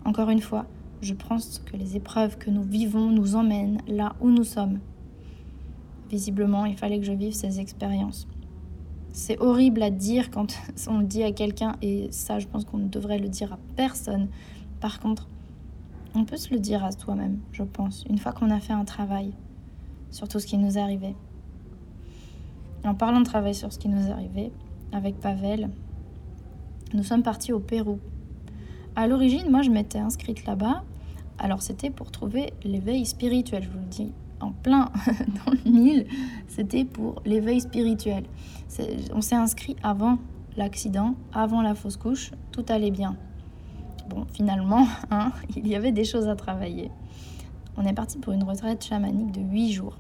[0.04, 0.66] Encore une fois,
[1.00, 4.78] je pense que les épreuves que nous vivons nous emmènent là où nous sommes.
[6.12, 8.28] Visiblement, il fallait que je vive ces expériences.
[9.12, 10.54] C'est horrible à dire quand
[10.88, 13.58] on le dit à quelqu'un, et ça, je pense qu'on ne devrait le dire à
[13.76, 14.28] personne.
[14.78, 15.26] Par contre,
[16.14, 18.84] on peut se le dire à soi-même, je pense, une fois qu'on a fait un
[18.84, 19.32] travail
[20.10, 21.16] sur tout ce qui nous est arrivé.
[22.84, 24.52] En parlant de travail sur ce qui nous est arrivé,
[24.92, 25.70] avec Pavel,
[26.92, 27.98] nous sommes partis au Pérou.
[28.96, 30.84] À l'origine, moi, je m'étais inscrite là-bas.
[31.38, 34.90] Alors, c'était pour trouver l'éveil spirituel, je vous le dis en plein
[35.46, 36.06] dans le mille.
[36.48, 38.24] C'était pour l'éveil spirituel.
[39.14, 40.18] On s'est inscrit avant
[40.56, 43.16] l'accident, avant la fausse couche, tout allait bien.
[44.08, 46.90] Bon, finalement, hein, il y avait des choses à travailler.
[47.76, 49.96] On est parti pour une retraite chamanique de 8 jours.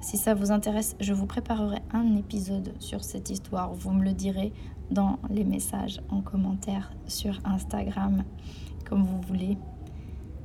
[0.00, 3.72] Si ça vous intéresse, je vous préparerai un épisode sur cette histoire.
[3.72, 4.52] Vous me le direz
[4.90, 8.24] dans les messages en commentaire sur Instagram,
[8.84, 9.56] comme vous voulez.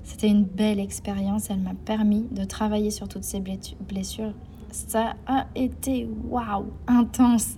[0.08, 4.34] C'était une belle expérience, elle m'a permis de travailler sur toutes ces blessures.
[4.72, 7.58] Ça a été waouh, intense.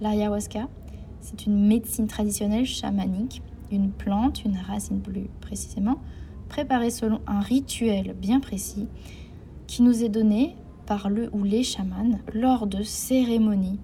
[0.00, 0.66] L'ayahuasca,
[1.20, 5.98] c'est une médecine traditionnelle chamanique, une plante, une racine plus précisément,
[6.48, 8.88] préparée selon un rituel bien précis
[9.68, 13.78] qui nous est donné par le ou les chamans lors de cérémonies,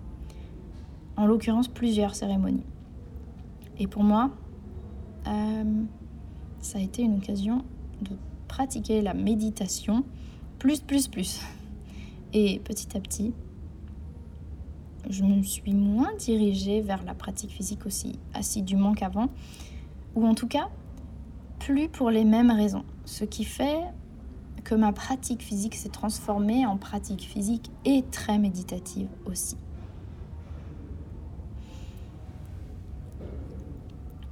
[1.17, 2.67] en l'occurrence plusieurs cérémonies.
[3.79, 4.33] Et pour moi,
[5.29, 5.85] euh,
[6.59, 7.65] ça a été une occasion
[8.03, 8.17] de
[8.49, 10.05] pratiquer la méditation
[10.59, 11.41] plus, plus, plus.
[12.33, 13.33] Et petit à petit,
[15.09, 19.29] je me suis moins dirigée vers la pratique physique aussi assidûment qu'avant,
[20.15, 20.69] ou en tout cas,
[21.59, 22.85] plus pour les mêmes raisons.
[23.05, 23.81] Ce qui fait
[24.65, 29.57] que ma pratique physique s'est transformée en pratique physique et très méditative aussi.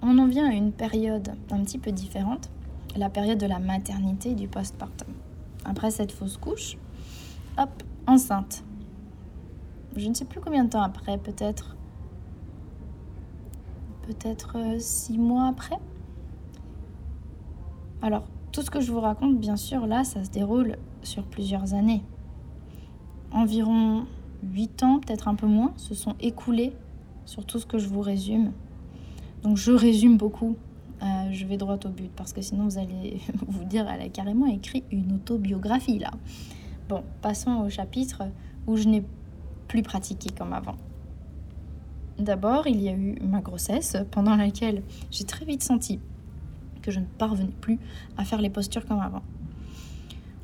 [0.03, 2.51] On en vient à une période un petit peu différente,
[2.99, 5.13] la période de la maternité et du postpartum.
[5.65, 6.77] Après cette fausse couche,
[7.57, 8.65] hop, enceinte.
[9.97, 11.77] Je ne sais plus combien de temps après, peut-être
[14.03, 15.79] peut-être euh, six mois après.
[18.01, 21.75] Alors, tout ce que je vous raconte, bien sûr, là, ça se déroule sur plusieurs
[21.75, 22.03] années.
[23.33, 24.07] Environ
[24.43, 26.73] 8 ans, peut-être un peu moins, se sont écoulés
[27.27, 28.53] sur tout ce que je vous résume.
[29.43, 30.57] Donc je résume beaucoup.
[31.03, 34.09] Euh, je vais droit au but parce que sinon vous allez vous dire elle a
[34.09, 36.11] carrément écrit une autobiographie là.
[36.89, 38.25] Bon, passons au chapitre
[38.67, 39.05] où je n'ai
[39.69, 40.77] plus pratiqué comme avant.
[42.19, 46.01] D'abord, il y a eu ma grossesse pendant laquelle j'ai très vite senti
[46.83, 47.79] que je ne parvenais plus
[48.17, 49.23] à faire les postures comme avant.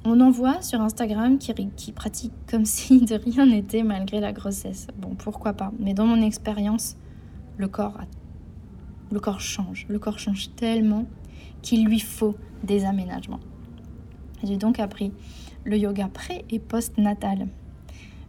[0.05, 4.33] On en voit sur Instagram qui, qui pratiquent comme si de rien n'était malgré la
[4.33, 4.87] grossesse.
[4.99, 5.73] Bon, pourquoi pas?
[5.81, 6.97] Mais dans mon expérience,
[7.57, 7.99] le corps,
[9.15, 9.87] le corps change.
[9.89, 11.07] Le corps change tellement
[11.63, 13.39] qu'il lui faut des aménagements.
[14.43, 15.13] J'ai donc appris
[15.63, 17.47] le yoga pré et post-natal.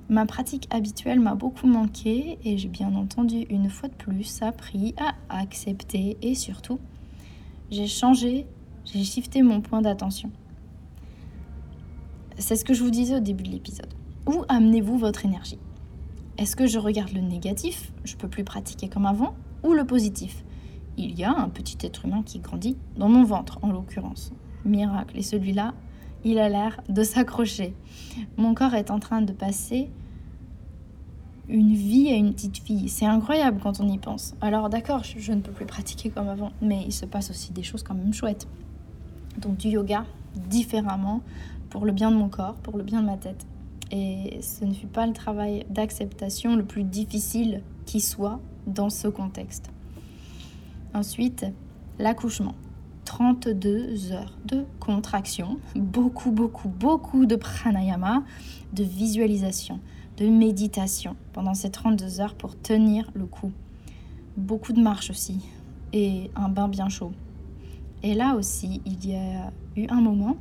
[0.10, 4.94] Ma pratique habituelle m'a beaucoup manqué et j'ai bien entendu une fois de plus appris
[4.98, 6.80] à accepter et surtout
[7.72, 8.46] j'ai changé,
[8.86, 10.30] j'ai shifté mon point d'attention.
[12.38, 13.92] C'est ce que je vous disais au début de l'épisode.
[14.28, 15.58] Où amenez-vous votre énergie?
[16.38, 20.44] Est-ce que je regarde le négatif, je peux plus pratiquer comme avant, ou le positif?
[20.98, 24.32] Il y a un petit être humain qui grandit, dans mon ventre en l'occurrence.
[24.64, 25.18] Miracle.
[25.18, 25.74] Et celui-là,
[26.24, 27.76] il a l'air de s'accrocher.
[28.38, 29.90] Mon corps est en train de passer
[31.48, 32.90] une vie à une petite fille.
[32.90, 34.36] C'est incroyable quand on y pense.
[34.42, 37.64] Alors d'accord, je, ne peux plus pratiquer comme avant, mais il se passe aussi des
[37.64, 38.48] choses quand même chouettes.
[39.38, 40.06] Donc du yoga
[40.50, 41.22] différemment
[41.70, 43.46] pour le bien de mon corps, pour le bien de ma tête.
[43.92, 49.08] Et ce ne fut pas le travail d'acceptation le plus difficile qui soit dans ce
[49.08, 49.72] contexte.
[50.96, 51.46] Ensuite,
[52.00, 52.56] l'accouchement.
[53.04, 58.24] 32 heures de contraction, beaucoup, beaucoup, beaucoup de pranayama,
[58.72, 59.82] de visualisation,
[60.16, 63.52] de méditation pendant ces 32 heures pour tenir le coup.
[64.38, 65.42] Beaucoup de marche aussi
[65.92, 67.12] et un bain bien chaud.
[68.02, 70.38] Et là aussi, il y a eu un moment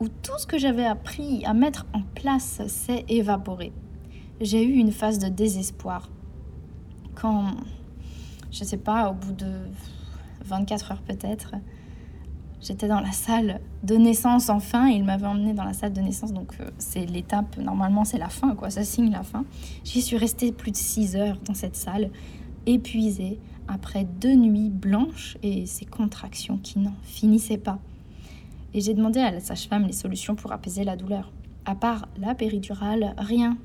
[0.00, 3.72] où tout ce que j'avais appris à mettre en place s'est évaporé.
[4.40, 6.10] J'ai eu une phase de désespoir.
[7.14, 7.54] Quand,
[8.50, 9.52] je sais pas, au bout de
[10.44, 11.54] 24 heures peut-être,
[12.62, 16.34] J'étais dans la salle de naissance enfin, il m'avait emmené dans la salle de naissance,
[16.34, 19.46] donc euh, c'est l'étape, normalement c'est la fin, quoi, ça signe la fin.
[19.82, 22.10] J'y suis restée plus de 6 heures dans cette salle,
[22.66, 27.78] épuisée, après deux nuits blanches et ces contractions qui n'en finissaient pas.
[28.74, 31.32] Et j'ai demandé à la sage-femme les solutions pour apaiser la douleur.
[31.64, 33.56] À part la péridurale, rien.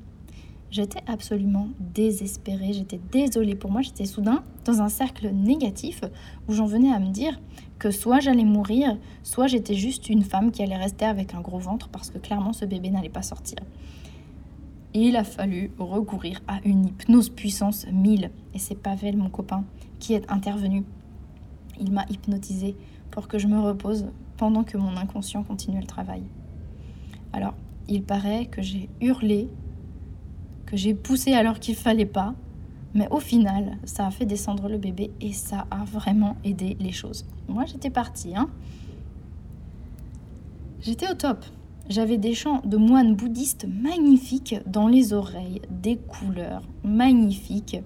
[0.70, 6.02] J'étais absolument désespérée, j'étais désolée pour moi, j'étais soudain dans un cercle négatif
[6.48, 7.40] où j'en venais à me dire
[7.78, 11.58] que soit j'allais mourir, soit j'étais juste une femme qui allait rester avec un gros
[11.58, 13.58] ventre parce que clairement ce bébé n'allait pas sortir.
[14.92, 19.64] il a fallu recourir à une hypnose puissance 1000 et c'est Pavel, mon copain,
[20.00, 20.84] qui est intervenu.
[21.78, 22.74] Il m'a hypnotisé
[23.10, 26.22] pour que je me repose pendant que mon inconscient continuait le travail.
[27.32, 27.54] Alors,
[27.88, 29.48] il paraît que j'ai hurlé
[30.66, 32.34] que j'ai poussé alors qu'il fallait pas.
[32.94, 36.92] Mais au final, ça a fait descendre le bébé et ça a vraiment aidé les
[36.92, 37.26] choses.
[37.48, 38.34] Moi, j'étais partie.
[38.34, 38.48] Hein.
[40.80, 41.44] J'étais au top.
[41.88, 47.76] J'avais des chants de moines bouddhistes magnifiques dans les oreilles, des couleurs magnifiques.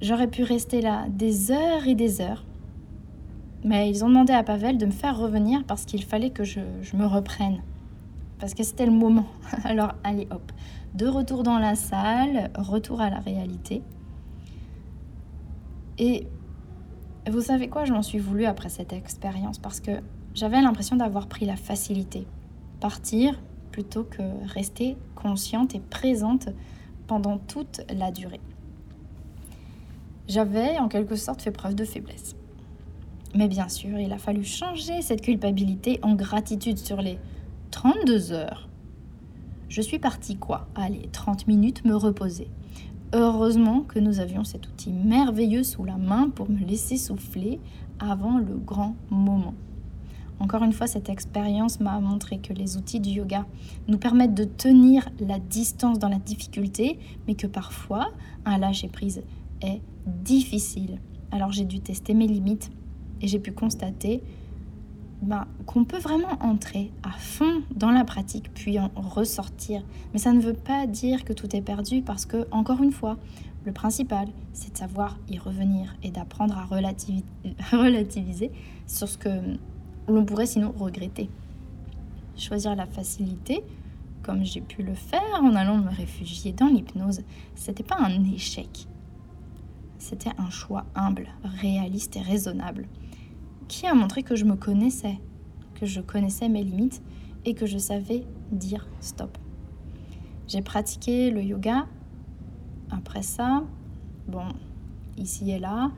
[0.00, 2.44] J'aurais pu rester là des heures et des heures.
[3.64, 6.60] Mais ils ont demandé à Pavel de me faire revenir parce qu'il fallait que je,
[6.82, 7.60] je me reprenne.
[8.38, 9.26] parce que c'était le moment.
[9.64, 10.52] Alors allez hop,
[10.94, 13.82] de retour dans la salle, retour à la réalité.
[15.98, 16.26] Et
[17.28, 20.00] vous savez quoi, je m'en suis voulu après cette expérience parce que
[20.34, 22.26] j'avais l'impression d'avoir pris la facilité.
[22.80, 23.40] Partir
[23.72, 26.48] plutôt que rester consciente et présente
[27.06, 28.40] pendant toute la durée.
[30.28, 32.36] J'avais en quelque sorte fait preuve de faiblesse.
[33.34, 37.18] Mais bien sûr, il a fallu changer cette culpabilité en gratitude sur les
[37.70, 38.68] 32 heures.
[39.68, 42.48] Je suis partie quoi Allez, 30 minutes me reposer.
[43.12, 47.60] Heureusement que nous avions cet outil merveilleux sous la main pour me laisser souffler
[47.98, 49.54] avant le grand moment.
[50.38, 53.46] Encore une fois, cette expérience m'a montré que les outils du yoga
[53.88, 58.10] nous permettent de tenir la distance dans la difficulté, mais que parfois,
[58.44, 59.22] un lâcher-prise
[59.62, 61.00] est difficile.
[61.32, 62.70] Alors j'ai dû tester mes limites
[63.20, 64.22] et j'ai pu constater
[65.22, 69.82] ben, qu'on peut vraiment entrer à fond dans la pratique puis en ressortir.
[70.12, 73.16] Mais ça ne veut pas dire que tout est perdu parce que, encore une fois,
[73.64, 76.64] le principal, c'est de savoir y revenir et d'apprendre à
[77.76, 78.52] relativiser
[78.86, 79.30] sur ce que
[80.08, 81.30] l'on pourrait sinon regretter.
[82.36, 83.62] Choisir la facilité,
[84.22, 87.22] comme j'ai pu le faire en allant me réfugier dans l'hypnose,
[87.54, 88.86] c'était pas un échec.
[89.98, 92.86] C'était un choix humble, réaliste et raisonnable
[93.68, 95.18] qui a montré que je me connaissais,
[95.74, 97.02] que je connaissais mes limites
[97.44, 99.38] et que je savais dire stop.
[100.48, 101.86] J'ai pratiqué le yoga.
[102.90, 103.64] Après ça,
[104.28, 104.46] bon,
[105.16, 105.90] ici et là,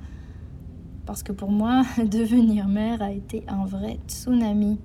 [1.05, 4.79] parce que pour moi, devenir mère a été un vrai tsunami.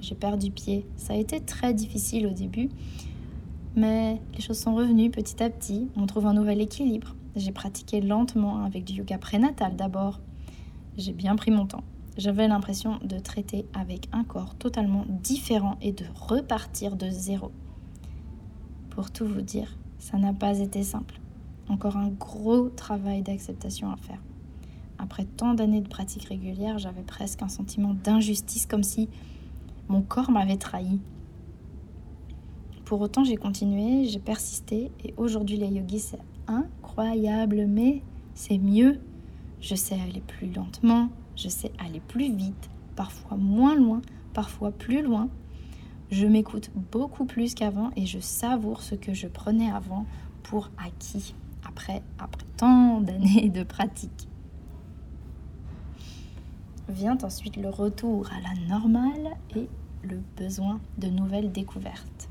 [0.00, 0.86] J'ai perdu pied.
[0.96, 2.68] Ça a été très difficile au début,
[3.76, 5.88] mais les choses sont revenues petit à petit.
[5.96, 7.14] On trouve un nouvel équilibre.
[7.36, 10.20] J'ai pratiqué lentement avec du yoga prénatal d'abord.
[10.96, 11.84] J'ai bien pris mon temps.
[12.16, 17.50] J'avais l'impression de traiter avec un corps totalement différent et de repartir de zéro.
[18.90, 21.20] Pour tout vous dire, ça n'a pas été simple.
[21.68, 24.22] Encore un gros travail d'acceptation à faire.
[24.98, 29.08] Après tant d'années de pratique régulière, j'avais presque un sentiment d'injustice, comme si
[29.88, 31.00] mon corps m'avait trahi.
[32.84, 38.02] Pour autant, j'ai continué, j'ai persisté, et aujourd'hui, les yogis, c'est incroyable, mais
[38.34, 39.00] c'est mieux.
[39.60, 45.02] Je sais aller plus lentement, je sais aller plus vite, parfois moins loin, parfois plus
[45.02, 45.28] loin.
[46.10, 50.06] Je m'écoute beaucoup plus qu'avant et je savoure ce que je prenais avant
[50.42, 51.34] pour acquis
[51.66, 54.28] après, après tant d'années de pratique.
[56.88, 59.68] Vient ensuite le retour à la normale et
[60.02, 62.28] le besoin de nouvelles découvertes.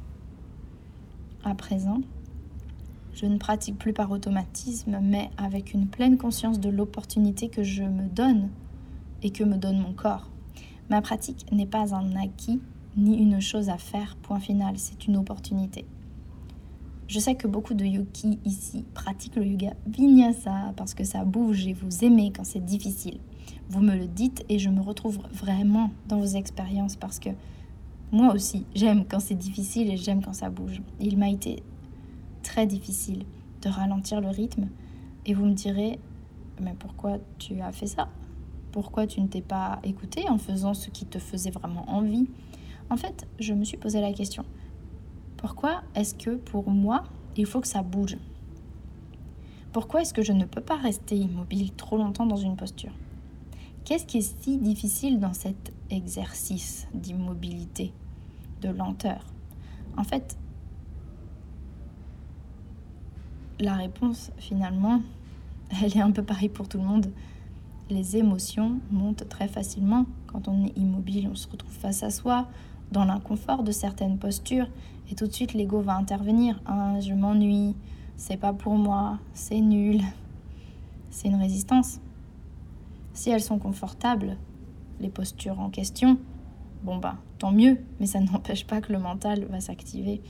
[1.43, 2.01] À présent,
[3.15, 7.83] je ne pratique plus par automatisme, mais avec une pleine conscience de l'opportunité que je
[7.83, 8.49] me donne
[9.23, 10.29] et que me donne mon corps.
[10.89, 12.61] Ma pratique n'est pas un acquis
[12.95, 15.85] ni une chose à faire, point final, c'est une opportunité.
[17.07, 21.67] Je sais que beaucoup de yogis ici pratiquent le yoga vinyasa parce que ça bouge
[21.67, 23.19] et vous aimez quand c'est difficile.
[23.69, 27.29] Vous me le dites et je me retrouve vraiment dans vos expériences parce que
[28.11, 30.81] moi aussi, j'aime quand c'est difficile et j'aime quand ça bouge.
[30.99, 31.63] Il m'a été
[32.43, 33.25] très difficile
[33.61, 34.67] de ralentir le rythme
[35.25, 35.99] et vous me direz,
[36.61, 38.07] mais pourquoi tu as fait ça?
[38.73, 42.27] Pourquoi tu ne t'es pas écouté en faisant ce qui te faisait vraiment envie.
[42.89, 44.43] En fait, je me suis posé la question.
[45.37, 47.03] Pourquoi est-ce que pour moi,
[47.37, 48.17] il faut que ça bouge?
[49.71, 52.91] Pourquoi est-ce que je ne peux pas rester immobile trop longtemps dans une posture?
[53.85, 57.93] Qu'est-ce qui est si difficile dans cet exercice d'immobilité,
[58.61, 59.23] de lenteur?
[59.97, 60.35] En fait,
[63.59, 65.03] la réponse finalement,
[65.83, 67.11] elle est un peu pareille pour tout le monde
[67.89, 70.05] les émotions montent très facilement.
[70.27, 72.47] Quand on est immobile, on se retrouve face à soi,
[72.91, 74.67] dans l'inconfort de certaines postures,
[75.11, 76.61] et tout de suite l'ego va intervenir.
[76.65, 77.75] Ah, je m'ennuie,
[78.17, 80.01] c'est pas pour moi, c'est nul.
[81.09, 81.99] C'est une résistance.
[83.13, 84.37] Si elles sont confortables,
[84.99, 86.17] les postures en question,
[86.83, 90.21] bon bah tant mieux, mais ça n'empêche pas que le mental va s'activer.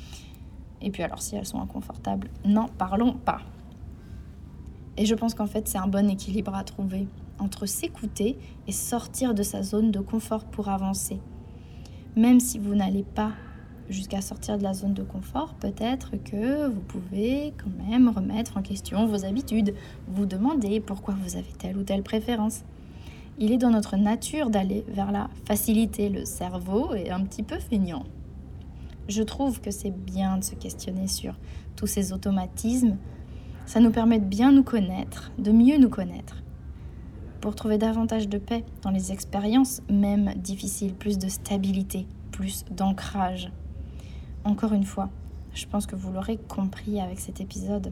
[0.81, 3.41] Et puis alors si elles sont inconfortables, n'en parlons pas.
[4.97, 7.07] Et je pense qu'en fait c'est un bon équilibre à trouver
[7.43, 8.37] entre s'écouter
[8.67, 11.19] et sortir de sa zone de confort pour avancer.
[12.15, 13.31] Même si vous n'allez pas
[13.89, 18.61] jusqu'à sortir de la zone de confort, peut-être que vous pouvez quand même remettre en
[18.61, 19.73] question vos habitudes,
[20.07, 22.63] vous demander pourquoi vous avez telle ou telle préférence.
[23.39, 27.57] Il est dans notre nature d'aller vers la facilité, le cerveau est un petit peu
[27.57, 28.03] feignant.
[29.09, 31.33] Je trouve que c'est bien de se questionner sur
[31.75, 32.95] tous ces automatismes.
[33.65, 36.42] Ça nous permet de bien nous connaître, de mieux nous connaître
[37.43, 43.51] pour trouver davantage de paix dans les expériences, même difficiles, plus de stabilité, plus d'ancrage.
[44.45, 45.09] encore une fois,
[45.53, 47.91] je pense que vous l'aurez compris avec cet épisode,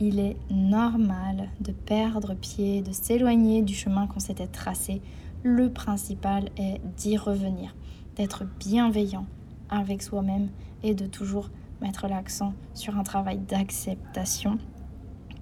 [0.00, 5.00] il est normal de perdre pied, de s'éloigner du chemin qu'on s'était tracé.
[5.44, 7.76] Le principal est d'y revenir,
[8.16, 9.26] d'être bienveillant
[9.70, 10.48] avec soi-même
[10.82, 11.48] et de toujours
[11.80, 14.58] mettre l'accent sur un travail d'acceptation.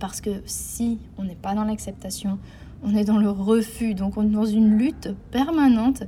[0.00, 2.38] Parce que si on n'est pas dans l'acceptation,
[2.82, 6.04] on est dans le refus, donc on est dans une lutte permanente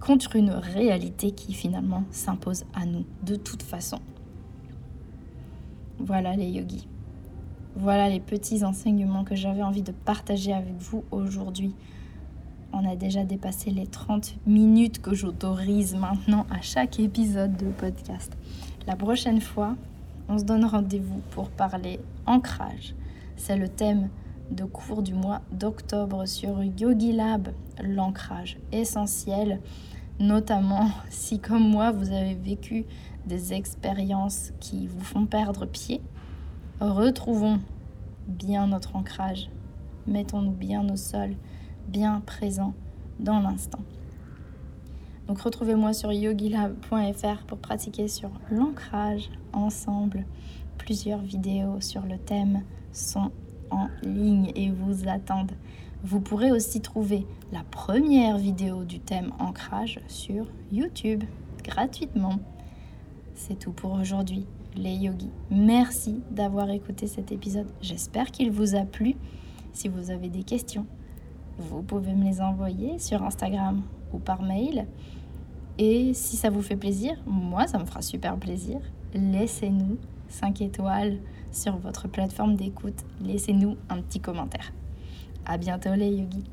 [0.00, 3.98] contre une réalité qui finalement s'impose à nous de toute façon.
[5.98, 6.86] Voilà les yogis.
[7.76, 11.74] Voilà les petits enseignements que j'avais envie de partager avec vous aujourd'hui.
[12.72, 18.36] On a déjà dépassé les 30 minutes que j'autorise maintenant à chaque épisode de podcast.
[18.86, 19.76] La prochaine fois,
[20.28, 22.94] on se donne rendez-vous pour parler ancrage.
[23.36, 24.08] C'est le thème
[24.50, 27.48] de cours du mois d'octobre sur Yogi Lab,
[27.82, 29.60] l'ancrage essentiel,
[30.18, 32.84] notamment si comme moi vous avez vécu
[33.26, 36.00] des expériences qui vous font perdre pied.
[36.80, 37.60] Retrouvons
[38.26, 39.48] bien notre ancrage,
[40.06, 41.34] mettons-nous bien au sol,
[41.88, 42.74] bien présents
[43.18, 43.80] dans l'instant.
[45.26, 50.26] Donc retrouvez-moi sur yogilab.fr pour pratiquer sur l'ancrage ensemble.
[50.76, 53.30] Plusieurs vidéos sur le thème sont
[54.02, 55.52] ligne et vous attendent.
[56.02, 61.24] Vous pourrez aussi trouver la première vidéo du thème ancrage sur YouTube
[61.62, 62.38] gratuitement.
[63.34, 64.46] C'est tout pour aujourd'hui,
[64.76, 65.30] les yogis.
[65.50, 67.68] Merci d'avoir écouté cet épisode.
[67.80, 69.16] J'espère qu'il vous a plu.
[69.72, 70.86] Si vous avez des questions,
[71.58, 74.86] vous pouvez me les envoyer sur Instagram ou par mail.
[75.78, 78.78] Et si ça vous fait plaisir, moi ça me fera super plaisir.
[79.14, 79.96] Laissez-nous
[80.28, 81.18] 5 étoiles
[81.54, 83.04] sur votre plateforme d'écoute.
[83.22, 84.72] Laissez-nous un petit commentaire.
[85.46, 86.44] À bientôt les yogis.